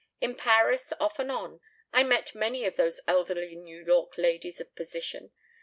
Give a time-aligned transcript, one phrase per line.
[0.19, 1.59] In Paris, off and on,
[1.93, 5.31] I met many of those elderly New York ladies of position.